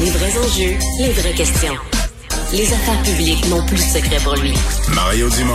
Les 0.00 0.08
vrais 0.08 0.38
enjeux, 0.38 0.78
les 0.98 1.10
vraies 1.10 1.34
questions. 1.34 1.74
Les 2.54 2.72
affaires 2.72 3.02
publiques 3.02 3.46
n'ont 3.50 3.64
plus 3.66 3.76
de 3.76 3.82
secret 3.82 4.16
pour 4.24 4.34
lui. 4.36 4.54
Mario 4.94 5.28
Dumont. 5.28 5.52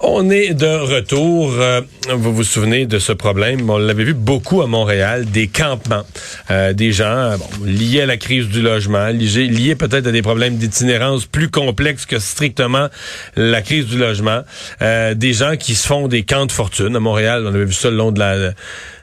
On 0.00 0.30
est 0.30 0.54
de 0.54 0.66
retour. 0.66 1.52
Euh, 1.58 1.80
vous 2.10 2.32
vous 2.32 2.42
souvenez 2.42 2.86
de 2.86 2.98
ce 2.98 3.12
problème? 3.12 3.70
On 3.70 3.78
l'avait 3.78 4.04
vu 4.04 4.14
beaucoup 4.14 4.62
à 4.62 4.66
Montréal, 4.66 5.26
des 5.26 5.46
campements. 5.46 6.02
Euh, 6.50 6.72
des 6.72 6.90
gens 6.90 7.36
bon, 7.38 7.64
liés 7.64 8.02
à 8.02 8.06
la 8.06 8.16
crise 8.16 8.48
du 8.48 8.60
logement, 8.60 9.06
liés, 9.08 9.46
liés 9.46 9.76
peut-être 9.76 10.08
à 10.08 10.12
des 10.12 10.22
problèmes 10.22 10.56
d'itinérance 10.56 11.26
plus 11.26 11.50
complexes 11.50 12.06
que 12.06 12.18
strictement 12.18 12.88
la 13.36 13.62
crise 13.62 13.86
du 13.86 13.98
logement. 13.98 14.42
Euh, 14.82 15.14
des 15.14 15.34
gens 15.34 15.56
qui 15.56 15.76
se 15.76 15.86
font 15.86 16.08
des 16.08 16.24
camps 16.24 16.46
de 16.46 16.52
fortune. 16.52 16.96
À 16.96 17.00
Montréal, 17.00 17.44
on 17.44 17.54
avait 17.54 17.64
vu 17.64 17.72
ça 17.72 17.90
le 17.90 17.96
long 17.96 18.10
de 18.10 18.18
la 18.18 18.52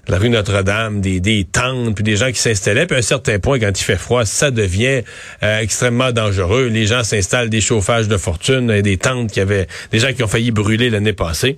la 0.08 0.18
rue 0.18 0.30
Notre-Dame, 0.30 1.02
des, 1.02 1.20
des 1.20 1.46
tentes, 1.46 1.96
puis 1.96 2.04
des 2.04 2.16
gens 2.16 2.32
qui 2.32 2.40
s'installaient. 2.40 2.86
Puis 2.86 2.96
à 2.96 3.00
un 3.00 3.04
certain 3.04 3.40
point, 3.40 3.60
quand 3.60 3.72
il 3.72 3.84
fait 3.84 3.98
froid, 3.98 4.26
ça 4.26 4.52
devient 4.52 5.02
euh, 5.44 5.60
extrêmement 5.60 6.12
dangereux. 6.12 6.68
Les 6.68 6.86
gens 6.86 7.04
s'installent 7.04 7.50
des 7.50 7.62
chauffages 7.62 8.08
de 8.08 8.18
fortune, 8.18 8.72
et 8.72 8.82
des 8.82 8.98
tentes 8.98 9.32
qui 9.32 9.40
avaient 9.40 9.68
des 9.92 10.00
gens 10.00 10.14
qui 10.14 10.24
ont 10.24 10.28
failli 10.28 10.52
brûler 10.52 10.90
l'année 10.90 11.14
passée. 11.14 11.58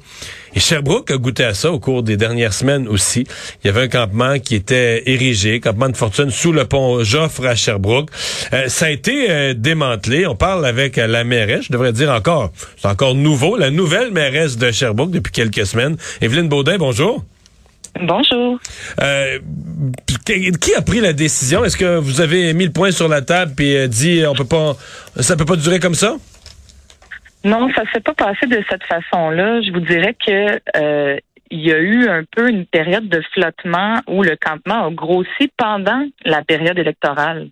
Et 0.56 0.60
Sherbrooke 0.60 1.12
a 1.12 1.18
goûté 1.18 1.44
à 1.44 1.54
ça 1.54 1.72
au 1.72 1.80
cours 1.80 2.04
des 2.04 2.18
dernières 2.18 2.54
semaines 2.54 2.88
aussi. 2.88 3.28
Il 3.64 3.68
y 3.68 3.70
avait 3.70 3.82
un 3.82 3.88
campement 3.88 4.40
qui 4.40 4.56
était 4.56 5.04
érigé, 5.06 5.60
campement 5.60 5.90
de 5.90 5.98
fortune 5.98 6.32
sous 6.32 6.52
le 6.52 6.66
pont 6.66 7.04
Joffre 7.04 7.46
à 7.46 7.56
Sherbrooke. 7.56 8.10
Euh, 8.54 8.68
ça 8.68 8.86
a 8.86 8.90
été 8.90 9.30
euh, 9.30 9.54
démantelé. 9.54 10.26
On 10.26 10.36
parle 10.36 10.66
avec 10.66 10.96
la 10.96 11.24
mairesse, 11.24 11.66
je 11.66 11.74
devrais 11.74 11.94
dire 11.94 12.12
encore, 12.12 12.52
c'est 12.78 12.88
encore 12.88 13.14
nouveau, 13.14 13.58
la 13.58 13.70
nouvelle 13.70 14.12
mairesse 14.12 14.58
de 14.58 14.72
Sherbrooke 14.72 15.12
depuis 15.12 15.32
quelques 15.32 15.66
semaines. 15.66 15.98
Evelyne 16.22 16.48
Baudin, 16.48 16.78
bonjour. 16.78 17.24
Bonjour. 18.00 18.60
Euh, 19.02 19.40
qui 20.26 20.76
a 20.76 20.82
pris 20.82 21.00
la 21.00 21.14
décision? 21.14 21.64
Est-ce 21.64 21.78
que 21.78 21.98
vous 21.98 22.22
avez 22.22 22.54
mis 22.54 22.66
le 22.66 22.72
point 22.72 22.92
sur 22.92 23.08
la 23.08 23.22
table 23.22 23.54
et 23.62 23.78
euh, 23.78 23.88
dit 23.88 24.24
on 24.28 24.34
peut 24.34 24.46
pas 24.46 24.74
ça 25.18 25.36
peut 25.36 25.46
pas 25.46 25.56
durer 25.56 25.80
comme 25.80 25.96
ça? 25.96 26.16
Non, 27.44 27.70
ça 27.76 27.84
s'est 27.94 28.02
pas 28.02 28.14
passé 28.14 28.46
de 28.48 28.64
cette 28.70 28.84
façon-là. 28.84 29.62
Je 29.62 29.72
vous 29.72 29.80
dirais 29.80 30.16
que 30.16 30.60
euh, 30.76 31.18
il 31.50 31.60
y 31.62 31.72
a 31.72 31.78
eu 31.78 32.08
un 32.10 32.24
peu 32.30 32.50
une 32.50 32.66
période 32.66 33.08
de 33.08 33.22
flottement 33.34 34.02
où 34.08 34.24
le 34.24 34.36
campement 34.36 34.88
a 34.88 34.92
grossi 34.92 35.52
pendant 35.56 36.06
la 36.26 36.44
période 36.44 36.78
électorale. 36.78 37.50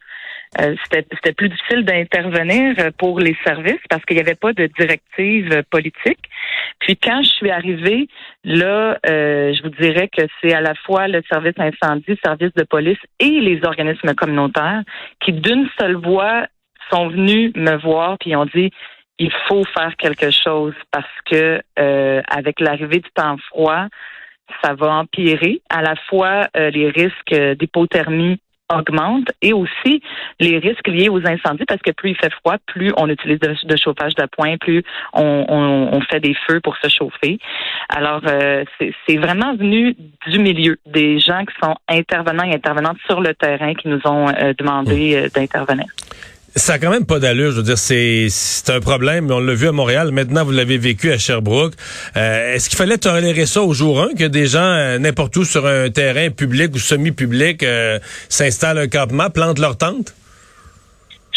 Euh, 0.62 0.76
c'était 0.92 1.34
plus 1.34 1.50
difficile 1.50 1.84
d'intervenir 1.84 2.76
pour 2.98 3.20
les 3.20 3.36
services 3.46 3.82
parce 3.90 4.04
qu'il 4.06 4.16
n'y 4.16 4.22
avait 4.22 4.36
pas 4.36 4.54
de 4.54 4.68
directive 4.68 5.64
politique. 5.70 6.20
Puis 6.80 6.98
quand 6.98 7.22
je 7.24 7.30
suis 7.30 7.52
arrivée, 7.52 8.08
là, 8.44 8.98
euh, 9.08 9.54
je 9.54 9.64
vous 9.64 9.70
dirais 9.70 10.08
que 10.08 10.24
c'est 10.42 10.54
à 10.54 10.62
la 10.62 10.74
fois 10.86 11.08
le 11.08 11.22
service 11.30 11.56
incendie, 11.58 12.06
le 12.08 12.18
service 12.24 12.54
de 12.54 12.64
police 12.64 13.00
et 13.20 13.40
les 13.42 13.60
organismes 13.66 14.14
communautaires 14.14 14.84
qui, 15.20 15.34
d'une 15.34 15.68
seule 15.80 15.96
voix, 15.96 16.48
sont 16.92 17.10
venus 17.10 17.52
me 17.56 17.78
voir 17.78 18.18
puis 18.20 18.36
ont 18.36 18.46
dit 18.46 18.72
il 19.18 19.32
faut 19.48 19.64
faire 19.76 19.96
quelque 19.98 20.30
chose 20.30 20.76
parce 20.92 21.06
que 21.26 21.62
euh, 21.80 22.22
avec 22.28 22.60
l'arrivée 22.60 23.00
du 23.00 23.10
temps 23.16 23.38
froid, 23.50 23.88
ça 24.64 24.76
va 24.76 24.94
empirer 24.94 25.62
à 25.70 25.82
la 25.82 25.96
fois 26.08 26.48
les 26.54 26.90
risques 26.90 27.34
d'hypothermie 27.58 28.40
augmente 28.74 29.28
et 29.42 29.54
aussi 29.54 30.02
les 30.40 30.58
risques 30.58 30.88
liés 30.88 31.10
aux 31.10 31.26
incendies 31.26 31.66
parce 31.68 31.82
que 31.82 31.92
plus 31.92 32.12
il 32.12 32.16
fait 32.16 32.32
froid, 32.32 32.56
plus 32.66 32.92
on 32.98 33.10
utilise 33.10 33.40
de, 33.40 33.76
chauffage 33.76 34.16
d'appoint, 34.16 34.58
plus 34.58 34.84
on, 35.14 36.02
fait 36.10 36.20
des 36.20 36.36
feux 36.48 36.60
pour 36.60 36.76
se 36.78 36.90
chauffer. 36.90 37.40
Alors, 37.90 38.22
euh, 38.28 38.64
c'est 38.80 39.18
vraiment 39.18 39.56
venu 39.56 39.96
du 40.28 40.40
milieu 40.40 40.78
des 40.86 41.20
gens 41.20 41.46
qui 41.46 41.54
sont 41.64 41.76
intervenants 41.88 42.44
et 42.44 42.54
intervenantes 42.54 42.98
sur 43.08 43.22
le 43.22 43.34
terrain 43.34 43.74
qui 43.74 43.88
nous 43.88 44.02
ont 44.06 44.30
euh, 44.30 44.54
demandé 44.58 45.16
euh, 45.16 45.30
d'intervenir. 45.34 45.86
Ça 46.58 46.74
a 46.74 46.80
quand 46.80 46.90
même 46.90 47.06
pas 47.06 47.20
d'allure. 47.20 47.52
Je 47.52 47.58
veux 47.58 47.64
dire, 47.64 47.78
c'est 47.78 48.28
c'est 48.30 48.70
un 48.70 48.80
problème. 48.80 49.30
On 49.30 49.40
l'a 49.40 49.54
vu 49.54 49.68
à 49.68 49.74
Montréal. 49.74 50.12
Maintenant, 50.12 50.46
vous 50.46 50.52
l'avez 50.52 50.78
vécu 50.78 51.12
à 51.12 51.18
Sherbrooke. 51.18 51.74
Euh, 52.16 52.54
est-ce 52.54 52.70
qu'il 52.70 52.78
fallait 52.78 52.98
tolérer 52.98 53.46
ça 53.46 53.62
au 53.62 53.74
jour 53.74 54.02
1, 54.02 54.14
que 54.14 54.24
des 54.24 54.48
gens, 54.48 54.60
euh, 54.62 54.98
n'importe 54.98 55.36
où 55.36 55.44
sur 55.44 55.68
un 55.68 55.90
terrain 55.90 56.30
public 56.30 56.74
ou 56.74 56.80
semi-public, 56.80 57.62
euh, 57.64 58.00
s'installent 58.30 58.78
un 58.78 58.88
campement, 58.88 59.30
plantent 59.30 59.60
leur 59.60 59.78
tente? 59.78 60.14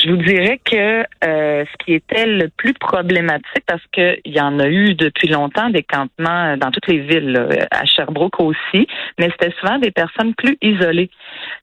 Je 0.00 0.10
vous 0.10 0.16
dirais 0.16 0.60
que 0.64 1.00
euh, 1.24 1.64
ce 1.64 1.84
qui 1.84 1.94
était 1.94 2.26
le 2.26 2.48
plus 2.56 2.72
problématique, 2.72 3.64
parce 3.66 3.82
qu'il 3.92 4.20
y 4.26 4.40
en 4.40 4.60
a 4.60 4.68
eu 4.68 4.94
depuis 4.94 5.26
longtemps 5.26 5.70
des 5.70 5.82
campements 5.82 6.56
dans 6.56 6.70
toutes 6.70 6.86
les 6.86 7.00
villes, 7.00 7.66
à 7.72 7.84
Sherbrooke 7.84 8.38
aussi, 8.38 8.86
mais 9.18 9.28
c'était 9.30 9.52
souvent 9.58 9.78
des 9.78 9.90
personnes 9.90 10.34
plus 10.34 10.56
isolées. 10.62 11.10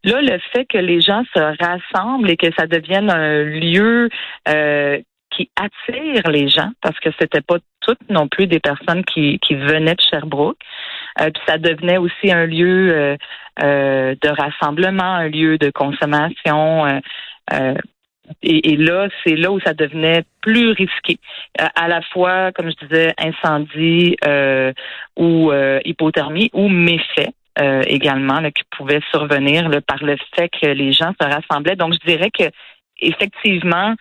Là, 0.03 0.22
le 0.22 0.38
fait 0.51 0.66
que 0.66 0.78
les 0.78 1.00
gens 1.00 1.24
se 1.34 1.40
rassemblent 1.40 2.29
et 2.29 2.35
que 2.35 2.47
ça 2.57 2.68
devienne 2.68 3.09
un 3.09 3.44
lieu 3.44 4.09
euh, 4.50 5.00
qui 5.31 5.50
attire 5.56 6.29
les 6.29 6.50
gens, 6.50 6.72
parce 6.81 7.00
que 7.00 7.12
c'était 7.18 7.41
pas 7.41 7.57
toutes 7.79 8.09
non 8.09 8.28
plus 8.28 8.47
des 8.47 8.59
personnes 8.59 9.06
qui, 9.06 9.40
qui 9.40 9.56
venaient 9.56 9.95
de 9.95 10.01
Sherbrooke. 10.01 10.59
Euh, 11.22 11.29
puis 11.31 11.44
ça 11.47 11.57
devenait 11.57 11.97
aussi 11.97 12.31
un 12.31 12.45
lieu 12.45 13.16
euh, 13.63 14.16
de 14.22 14.29
rassemblement, 14.29 15.03
un 15.03 15.29
lieu 15.29 15.57
de 15.57 15.69
consommation. 15.69 17.01
Et, 18.47 18.78
là, 18.78 19.07
c'est 19.23 19.35
là 19.35 19.51
où 19.51 19.59
ça 19.59 19.73
devenait 19.73 20.23
plus 20.41 20.69
risqué. 20.69 21.17
Euh, 21.59 21.66
à 21.75 21.88
la 21.88 22.01
fois, 22.13 22.51
comme 22.51 22.69
je 22.69 22.85
disais, 22.85 23.13
incendie 23.17 24.16
euh, 24.23 24.72
ou 25.17 25.51
euh, 25.51 25.79
hypothermie 25.83 26.51
ou 26.53 26.69
méfait. 26.69 27.33
également 27.88 28.41
qui 28.51 28.63
pouvaient 28.78 29.06
survenir 29.11 29.69
par 29.88 30.03
le 30.03 30.17
fait 30.35 30.50
que 30.50 30.67
les 30.67 30.91
gens 30.91 31.13
se 31.19 31.25
rassemblaient. 31.25 31.78
Donc, 31.78 31.94
je 31.94 32.06
dirais 32.06 32.29
que 32.29 32.44
effectivement, 33.00 33.95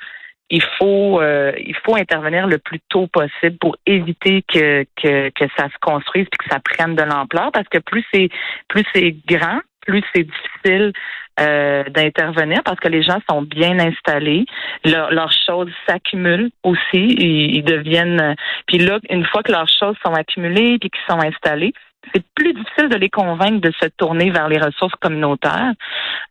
il 0.51 0.63
faut 0.77 1.23
il 1.23 1.77
faut 1.85 1.97
intervenir 1.97 2.49
le 2.49 2.59
plus 2.59 2.81
tôt 2.89 3.07
possible 3.07 3.57
pour 3.59 3.77
éviter 3.87 4.43
que, 4.43 4.85
que, 5.01 5.31
que 5.31 5.45
ça 5.57 5.69
se 5.69 5.79
construise 5.81 6.27
et 6.27 6.37
que 6.37 6.51
ça 6.51 6.59
prenne 6.59 6.97
de 6.97 7.05
l'ampleur 7.05 7.53
parce 7.53 7.69
que 7.69 7.79
plus 7.79 8.05
c'est 8.13 8.29
plus 8.69 8.85
c'est 8.93 9.15
grand, 9.25 9.61
plus 9.87 10.03
c'est 10.15 10.25
difficile 10.25 10.93
euh, 11.41 11.85
d'intervenir 11.85 12.63
parce 12.65 12.79
que 12.79 12.89
les 12.89 13.03
gens 13.03 13.19
sont 13.29 13.43
bien 13.43 13.79
installés. 13.79 14.47
leurs 14.85 15.33
choses 15.47 15.71
s'accumulent 15.87 16.51
aussi. 16.63 17.17
Ils, 17.19 17.65
deviennent. 17.65 18.37
Puis 18.67 18.79
là, 18.79 18.99
une 19.11 19.25
fois 19.27 19.43
que 19.43 19.51
leurs 19.51 19.69
choses 19.69 19.97
sont 20.05 20.15
accumulées 20.15 20.79
puis 20.79 20.91
qu'ils 20.91 21.13
sont 21.13 21.21
installés, 21.21 21.73
c'est 22.13 22.25
plus 22.35 22.53
difficile 22.53 22.89
de 22.89 22.97
les 22.97 23.11
convaincre 23.11 23.61
de 23.61 23.73
se 23.81 23.89
tourner 23.97 24.31
vers 24.31 24.49
les 24.49 24.59
ressources 24.59 24.95
communautaires. 25.01 25.73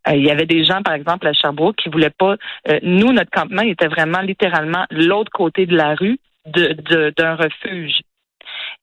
Euh, 0.07 0.15
il 0.15 0.25
y 0.25 0.31
avait 0.31 0.45
des 0.45 0.63
gens, 0.63 0.81
par 0.81 0.93
exemple, 0.93 1.27
à 1.27 1.33
Sherbrooke, 1.33 1.75
qui 1.77 1.89
voulaient 1.89 2.09
pas. 2.09 2.35
Euh, 2.69 2.79
nous, 2.83 3.11
notre 3.11 3.31
campement 3.31 3.63
était 3.63 3.87
vraiment 3.87 4.21
littéralement 4.21 4.85
l'autre 4.91 5.31
côté 5.31 5.65
de 5.65 5.75
la 5.75 5.95
rue 5.95 6.19
d'un 6.45 6.73
de, 6.75 7.43
refuge. 7.43 8.01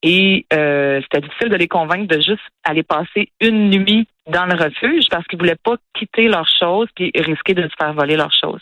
Et 0.03 0.45
euh, 0.53 0.99
c'était 1.03 1.21
difficile 1.21 1.49
de 1.49 1.55
les 1.55 1.67
convaincre 1.67 2.07
de 2.07 2.19
juste 2.21 2.41
aller 2.63 2.83
passer 2.83 3.31
une 3.39 3.69
nuit 3.69 4.07
dans 4.27 4.45
le 4.45 4.53
refuge 4.53 5.05
parce 5.09 5.25
qu'ils 5.27 5.39
voulaient 5.39 5.55
pas 5.63 5.75
quitter 5.97 6.27
leurs 6.27 6.49
choses 6.59 6.87
puis 6.95 7.11
risquer 7.15 7.53
de 7.53 7.63
se 7.63 7.75
faire 7.77 7.93
voler 7.93 8.15
leurs 8.15 8.33
choses. 8.33 8.61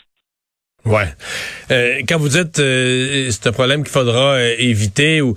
Ouais. 0.84 1.08
Euh, 1.70 2.00
quand 2.08 2.18
vous 2.18 2.28
dites 2.28 2.58
euh, 2.58 3.28
c'est 3.30 3.46
un 3.46 3.52
problème 3.52 3.82
qu'il 3.82 3.92
faudra 3.92 4.34
euh, 4.34 4.54
éviter 4.58 5.20
ou 5.20 5.36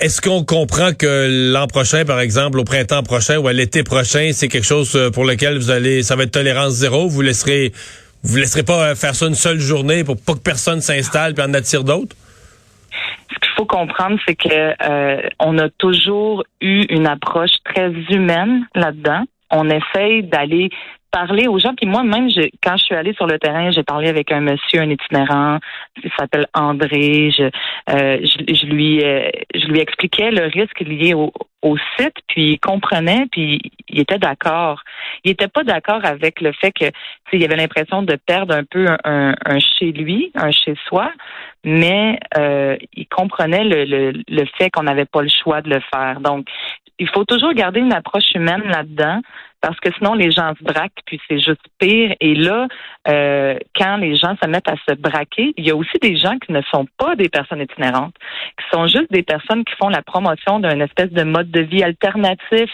est-ce 0.00 0.20
qu'on 0.20 0.44
comprend 0.44 0.92
que 0.92 1.52
l'an 1.52 1.68
prochain, 1.68 2.04
par 2.04 2.18
exemple, 2.18 2.58
au 2.58 2.64
printemps 2.64 3.04
prochain 3.04 3.38
ou 3.38 3.46
à 3.46 3.52
l'été 3.52 3.84
prochain, 3.84 4.30
c'est 4.32 4.48
quelque 4.48 4.66
chose 4.66 4.98
pour 5.14 5.24
lequel 5.24 5.58
vous 5.58 5.70
allez, 5.70 6.02
ça 6.02 6.16
va 6.16 6.24
être 6.24 6.32
tolérance 6.32 6.72
zéro, 6.72 7.08
vous 7.08 7.22
laisserez, 7.22 7.72
vous 8.24 8.36
laisserez 8.36 8.64
pas 8.64 8.96
faire 8.96 9.14
ça 9.14 9.26
une 9.26 9.36
seule 9.36 9.60
journée 9.60 10.02
pour 10.02 10.20
pas 10.20 10.34
que 10.34 10.40
personne 10.40 10.80
s'installe 10.80 11.34
puis 11.34 11.44
en 11.44 11.54
attire 11.54 11.84
d'autres? 11.84 12.16
Comprendre, 13.64 14.18
c'est 14.26 14.36
que 14.36 14.74
euh, 14.88 15.28
on 15.40 15.58
a 15.58 15.68
toujours 15.70 16.44
eu 16.60 16.82
une 16.90 17.06
approche 17.06 17.52
très 17.64 17.90
humaine 18.10 18.66
là-dedans. 18.74 19.24
On 19.50 19.68
essaye 19.70 20.22
d'aller 20.22 20.70
parler 21.12 21.46
aux 21.46 21.58
gens. 21.58 21.74
Puis 21.76 21.86
moi-même, 21.86 22.28
quand 22.62 22.76
je 22.76 22.84
suis 22.84 22.94
allée 22.94 23.14
sur 23.14 23.26
le 23.26 23.38
terrain, 23.38 23.70
j'ai 23.70 23.84
parlé 23.84 24.08
avec 24.08 24.32
un 24.32 24.40
monsieur, 24.40 24.80
un 24.80 24.90
itinérant, 24.90 25.58
il 26.02 26.10
s'appelle 26.18 26.46
André. 26.54 27.30
Je, 27.30 27.44
euh, 27.90 28.18
je, 28.24 28.66
lui, 28.66 29.04
euh, 29.04 29.30
je 29.54 29.66
lui 29.66 29.78
expliquais 29.78 30.30
le 30.30 30.46
risque 30.46 30.80
lié 30.80 31.14
au, 31.14 31.32
au 31.60 31.76
site, 31.96 32.16
puis 32.26 32.52
il 32.52 32.58
comprenait, 32.58 33.26
puis 33.30 33.60
il 33.88 34.00
était 34.00 34.18
d'accord. 34.18 34.82
Il 35.24 35.30
était 35.30 35.48
pas 35.48 35.62
d'accord 35.62 36.04
avec 36.04 36.40
le 36.40 36.52
fait 36.52 36.72
que 36.72 36.86
il 37.32 37.44
avait 37.44 37.56
l'impression 37.56 38.02
de 38.02 38.16
perdre 38.16 38.54
un 38.54 38.64
peu 38.64 38.86
un, 39.04 39.34
un, 39.44 39.58
chez 39.58 39.92
lui, 39.92 40.32
un 40.34 40.50
chez 40.50 40.74
soi, 40.88 41.12
mais 41.64 42.18
euh, 42.36 42.76
il 42.94 43.06
comprenait 43.06 43.64
le, 43.64 43.84
le, 43.84 44.12
le 44.28 44.44
fait 44.58 44.70
qu'on 44.70 44.82
n'avait 44.82 45.06
pas 45.06 45.22
le 45.22 45.30
choix 45.30 45.62
de 45.62 45.70
le 45.70 45.80
faire. 45.94 46.20
Donc, 46.20 46.46
il 46.98 47.08
faut 47.08 47.24
toujours 47.24 47.52
garder 47.54 47.80
une 47.80 47.92
approche 47.92 48.34
humaine 48.34 48.62
là-dedans. 48.64 49.20
Parce 49.62 49.78
que 49.78 49.90
sinon 49.96 50.14
les 50.14 50.32
gens 50.32 50.52
se 50.58 50.64
braquent, 50.64 51.00
puis 51.06 51.20
c'est 51.28 51.38
juste 51.38 51.62
pire. 51.78 52.14
Et 52.20 52.34
là, 52.34 52.66
euh, 53.08 53.56
quand 53.76 53.96
les 53.96 54.16
gens 54.16 54.36
se 54.42 54.48
mettent 54.48 54.68
à 54.68 54.74
se 54.88 54.94
braquer, 54.94 55.54
il 55.56 55.64
y 55.64 55.70
a 55.70 55.76
aussi 55.76 55.98
des 56.02 56.16
gens 56.16 56.36
qui 56.38 56.52
ne 56.52 56.60
sont 56.62 56.86
pas 56.98 57.14
des 57.14 57.28
personnes 57.28 57.60
itinérantes, 57.60 58.14
qui 58.58 58.64
sont 58.76 58.86
juste 58.88 59.10
des 59.10 59.22
personnes 59.22 59.64
qui 59.64 59.74
font 59.80 59.88
la 59.88 60.02
promotion 60.02 60.58
d'un 60.58 60.80
espèce 60.80 61.10
de 61.10 61.22
mode 61.22 61.50
de 61.50 61.60
vie 61.60 61.84
alternatif 61.84 62.70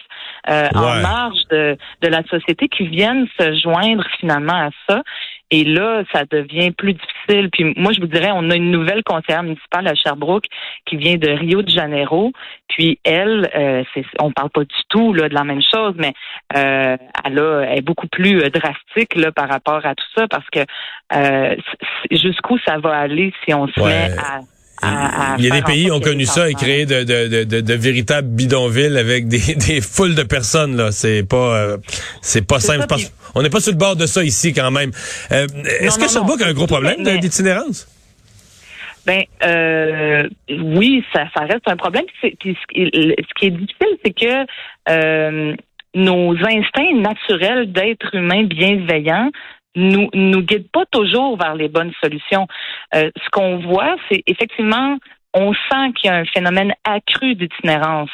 euh, 0.49 0.69
en 0.75 1.01
marge 1.01 1.41
de, 1.51 1.77
de 2.01 2.09
la 2.09 2.23
société, 2.25 2.69
qui 2.69 2.89
viennent 2.89 3.29
se 3.39 3.55
joindre 3.61 4.05
finalement 4.19 4.57
à 4.57 4.71
ça. 4.89 5.03
Et 5.51 5.65
là, 5.65 6.03
ça 6.13 6.25
devient 6.31 6.71
plus 6.73 6.95
difficile. 6.95 7.49
Puis 7.51 7.73
moi, 7.77 7.93
je 7.93 8.01
vous 8.01 8.07
dirais, 8.07 8.31
on 8.35 8.51
a 8.51 8.57
une 8.57 8.71
nouvelle 8.71 9.03
conseillère 9.03 9.43
municipale 9.43 9.89
à 9.89 9.95
Sherbrooke 9.95 10.47
qui 10.85 10.97
vient 10.97 11.17
de 11.17 11.29
Rio 11.31 11.63
de 11.63 11.71
Janeiro. 11.71 12.33
Puis 12.69 12.99
elle, 13.03 13.51
euh, 13.55 13.83
c'est, 13.95 14.05
on 14.21 14.31
parle 14.31 14.51
pas 14.51 14.65
du 14.65 14.77
tout 14.89 15.15
là 15.15 15.29
de 15.29 15.35
la 15.35 15.45
même 15.45 15.63
chose, 15.63 15.95
mais 15.97 16.13
euh, 16.57 16.97
elle, 17.25 17.39
a, 17.39 17.75
est 17.75 17.81
beaucoup 17.81 18.09
plus 18.09 18.43
euh, 18.43 18.51
drastique 18.51 19.15
là 19.15 19.33
par 19.33 19.49
rapport 19.49 19.85
à 19.85 19.95
tout 19.95 20.07
ça 20.15 20.29
parce 20.29 20.47
que 20.51 20.61
euh, 21.15 21.57
jusqu'où 22.11 22.59
ça 22.67 22.79
va 22.79 22.99
aller 22.99 23.33
si 23.45 23.55
on 23.55 23.67
se 23.69 23.81
met 23.81 24.11
à 24.19 24.41
il 24.83 25.45
y 25.45 25.51
a 25.51 25.55
des 25.55 25.63
pays 25.63 25.85
qui 25.87 25.91
ont 25.91 26.01
connu 26.01 26.25
ça 26.25 26.49
et 26.49 26.55
créé 26.55 26.87
de, 26.87 27.03
de, 27.03 27.45
de, 27.45 27.61
de, 27.61 27.75
véritables 27.75 28.29
bidonvilles 28.29 28.97
avec 28.97 29.29
des, 29.29 29.55
des 29.69 29.81
foules 29.81 30.15
de 30.15 30.23
personnes. 30.23 30.77
là. 30.77 30.93
C'est 30.93 31.23
pas 31.29 31.57
euh, 31.57 31.77
c'est 32.21 32.47
pas 32.47 32.61
simple. 32.61 32.87
on 33.35 33.43
n'est 33.43 33.51
pas 33.51 33.61
sur 33.61 33.73
le 33.73 33.79
bord 33.79 33.97
de 33.97 34.07
ça 34.07 34.23
ici 34.23 34.53
quand 34.53 34.71
même. 34.71 34.91
Euh, 35.33 35.47
est-ce 35.81 35.99
que 35.99 36.09
Sherbrooke 36.09 36.43
a 36.43 36.47
un 36.47 36.55
gros 36.55 36.67
problème 36.67 37.03
d'itinérance? 37.19 37.89
Ben 39.07 39.23
euh, 39.43 40.29
oui, 40.51 41.03
ça, 41.15 41.25
ça 41.35 41.45
reste 41.45 41.67
un 41.67 41.77
problème. 41.77 42.05
ce, 42.21 42.29
qui, 42.29 42.51
est 42.51 43.51
difficile, 43.51 43.99
c'est 44.05 44.13
que 44.13 45.57
nos 45.95 46.33
instincts 46.33 46.95
naturels 46.97 47.73
d'être 47.73 48.15
humain 48.15 48.45
bienveillants 48.45 49.31
nous 49.75 50.09
nous 50.15 50.43
guide 50.43 50.71
pas 50.71 50.85
toujours 50.87 51.37
vers 51.37 51.55
les 51.55 51.69
bonnes 51.69 51.93
solutions. 52.03 52.47
Euh, 52.95 53.11
ce 53.17 53.31
qu'on 53.31 53.59
voit, 53.59 53.97
c'est 54.09 54.23
effectivement 54.27 54.99
on 55.35 55.53
sent 55.53 55.93
qu'il 55.97 56.11
y 56.11 56.13
a 56.13 56.17
un 56.17 56.25
phénomène 56.25 56.73
accru 56.85 57.35
d'itinérance 57.35 58.11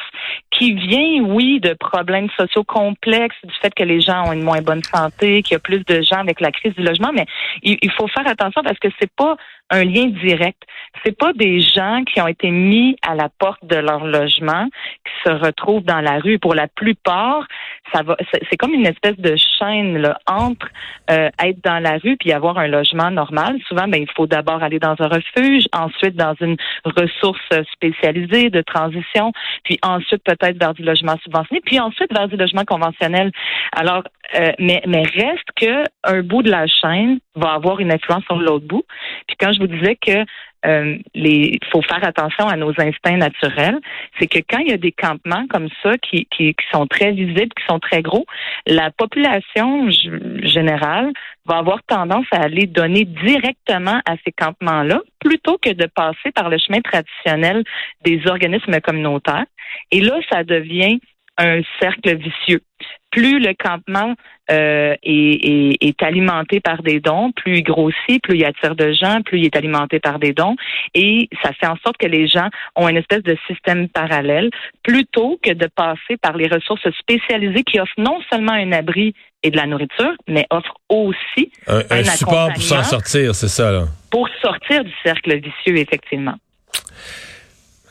qui 0.50 0.74
vient, 0.74 1.22
oui, 1.24 1.60
de 1.60 1.74
problèmes 1.74 2.28
sociaux 2.38 2.64
complexes, 2.64 3.36
du 3.44 3.54
fait 3.60 3.74
que 3.74 3.82
les 3.82 4.00
gens 4.00 4.28
ont 4.28 4.32
une 4.32 4.42
moins 4.42 4.62
bonne 4.62 4.82
santé, 4.82 5.42
qu'il 5.42 5.54
y 5.54 5.56
a 5.56 5.60
plus 5.60 5.84
de 5.84 6.02
gens 6.02 6.18
avec 6.18 6.40
la 6.40 6.52
crise 6.52 6.74
du 6.74 6.82
logement, 6.82 7.10
mais 7.14 7.26
il, 7.62 7.90
faut 7.92 8.06
faire 8.08 8.26
attention 8.26 8.62
parce 8.62 8.78
que 8.78 8.88
c'est 9.00 9.10
pas 9.14 9.36
un 9.70 9.84
lien 9.84 10.06
direct. 10.06 10.62
C'est 11.04 11.16
pas 11.16 11.32
des 11.32 11.60
gens 11.60 12.02
qui 12.04 12.20
ont 12.20 12.28
été 12.28 12.50
mis 12.50 12.96
à 13.02 13.14
la 13.14 13.28
porte 13.38 13.64
de 13.64 13.76
leur 13.76 14.04
logement 14.04 14.66
qui 15.04 15.12
se 15.24 15.30
retrouvent 15.30 15.84
dans 15.84 16.00
la 16.00 16.18
rue. 16.18 16.38
Pour 16.38 16.54
la 16.54 16.68
plupart, 16.68 17.46
ça 17.92 18.02
va, 18.02 18.16
c'est 18.30 18.56
comme 18.56 18.74
une 18.74 18.86
espèce 18.86 19.18
de 19.18 19.34
chaîne 19.36 19.98
là, 19.98 20.18
entre 20.26 20.68
euh, 21.10 21.30
être 21.42 21.64
dans 21.64 21.78
la 21.78 21.96
rue 21.98 22.16
puis 22.18 22.32
avoir 22.32 22.58
un 22.58 22.68
logement 22.68 23.10
normal. 23.10 23.58
Souvent, 23.66 23.88
ben, 23.88 24.02
il 24.02 24.10
faut 24.14 24.26
d'abord 24.26 24.62
aller 24.62 24.78
dans 24.78 24.96
un 24.98 25.08
refuge, 25.08 25.64
ensuite 25.72 26.14
dans 26.14 26.34
une 26.40 26.56
ressource 27.04 27.40
spécialisée 27.72 28.50
de 28.50 28.62
transition, 28.62 29.32
puis 29.64 29.78
ensuite 29.82 30.22
peut-être 30.24 30.58
vers 30.58 30.74
du 30.74 30.82
logement 30.82 31.16
subventionné, 31.22 31.60
puis 31.64 31.80
ensuite 31.80 32.12
vers 32.12 32.28
du 32.28 32.36
logement 32.36 32.64
conventionnel. 32.64 33.30
Alors, 33.72 34.04
euh, 34.34 34.52
mais, 34.58 34.82
mais 34.86 35.02
reste 35.02 35.48
que 35.56 35.84
un 36.04 36.22
bout 36.22 36.42
de 36.42 36.50
la 36.50 36.66
chaîne 36.66 37.18
va 37.34 37.52
avoir 37.52 37.80
une 37.80 37.92
influence 37.92 38.24
sur 38.24 38.36
l'autre 38.36 38.66
bout. 38.66 38.84
Puis 39.26 39.36
quand 39.38 39.52
je 39.52 39.60
vous 39.60 39.66
disais 39.66 39.96
que 39.96 40.24
euh, 40.64 40.96
les, 41.14 41.58
faut 41.70 41.82
faire 41.82 42.04
attention 42.04 42.46
à 42.46 42.56
nos 42.56 42.70
instincts 42.78 43.16
naturels, 43.16 43.78
c'est 44.18 44.26
que 44.26 44.38
quand 44.38 44.58
il 44.58 44.70
y 44.70 44.72
a 44.72 44.78
des 44.78 44.92
campements 44.92 45.46
comme 45.48 45.68
ça 45.82 45.96
qui, 45.98 46.26
qui, 46.26 46.54
qui 46.54 46.64
sont 46.72 46.86
très 46.86 47.12
visibles, 47.12 47.52
qui 47.56 47.64
sont 47.68 47.78
très 47.78 48.02
gros, 48.02 48.24
la 48.66 48.90
population 48.90 49.90
générale 49.90 51.12
va 51.46 51.58
avoir 51.58 51.82
tendance 51.84 52.26
à 52.32 52.42
aller 52.42 52.66
donner 52.66 53.04
directement 53.04 54.00
à 54.06 54.16
ces 54.24 54.32
campements-là 54.32 55.00
plutôt 55.20 55.58
que 55.58 55.70
de 55.70 55.86
passer 55.86 56.32
par 56.34 56.48
le 56.48 56.58
chemin 56.58 56.80
traditionnel 56.80 57.64
des 58.04 58.20
organismes 58.26 58.80
communautaires. 58.80 59.46
Et 59.90 60.00
là, 60.00 60.18
ça 60.30 60.44
devient 60.44 61.00
un 61.38 61.60
cercle 61.80 62.16
vicieux. 62.16 62.60
Plus 63.10 63.38
le 63.38 63.54
campement 63.54 64.14
euh, 64.50 64.94
est, 65.02 65.76
est, 65.80 66.02
alimenté 66.02 66.60
par 66.60 66.82
des 66.82 67.00
dons, 67.00 67.30
plus 67.32 67.58
il 67.58 67.62
grossit, 67.62 68.20
plus 68.22 68.36
il 68.36 68.44
attire 68.44 68.74
de 68.74 68.92
gens, 68.92 69.22
plus 69.22 69.38
il 69.38 69.44
est 69.46 69.56
alimenté 69.56 70.00
par 70.00 70.18
des 70.18 70.32
dons, 70.32 70.56
et 70.94 71.28
ça 71.42 71.52
fait 71.52 71.66
en 71.66 71.76
sorte 71.76 71.96
que 71.96 72.06
les 72.06 72.26
gens 72.26 72.48
ont 72.74 72.88
une 72.88 72.96
espèce 72.96 73.22
de 73.22 73.36
système 73.46 73.88
parallèle, 73.88 74.50
plutôt 74.82 75.38
que 75.42 75.52
de 75.52 75.68
passer 75.74 76.16
par 76.20 76.36
les 76.36 76.48
ressources 76.48 76.86
spécialisées 76.98 77.62
qui 77.62 77.78
offrent 77.78 77.92
non 77.98 78.18
seulement 78.30 78.52
un 78.52 78.72
abri 78.72 79.14
et 79.42 79.50
de 79.50 79.56
la 79.56 79.66
nourriture, 79.66 80.12
mais 80.26 80.46
offrent 80.50 80.76
aussi 80.88 81.52
un, 81.68 81.78
un, 81.90 82.00
un 82.00 82.04
support 82.04 82.52
pour 82.52 82.62
s'en 82.62 82.82
sortir, 82.82 83.34
c'est 83.34 83.48
ça 83.48 83.70
là. 83.70 83.84
Pour 84.10 84.28
sortir 84.42 84.84
du 84.84 84.92
cercle 85.04 85.36
vicieux, 85.36 85.78
effectivement. 85.78 86.34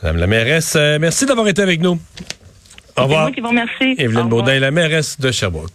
Madame 0.02 0.18
la 0.18 0.26
mairesse, 0.26 0.76
euh, 0.76 0.98
merci 1.00 1.24
d'avoir 1.24 1.48
été 1.48 1.62
avec 1.62 1.80
nous. 1.80 1.98
Au 2.96 3.02
revoir. 3.02 3.20
C'est 3.20 3.22
moi 3.24 3.32
qui 3.32 3.40
vous 3.40 3.48
remercie. 3.48 4.02
Evelyne 4.02 4.28
Baudin, 4.28 4.58
la 4.60 4.70
mairesse 4.70 5.18
de 5.18 5.30
Sherbrooke. 5.30 5.70